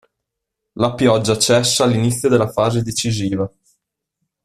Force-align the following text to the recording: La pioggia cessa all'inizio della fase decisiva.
La 0.79 0.95
pioggia 0.95 1.37
cessa 1.37 1.83
all'inizio 1.83 2.27
della 2.27 2.49
fase 2.49 2.81
decisiva. 2.81 3.47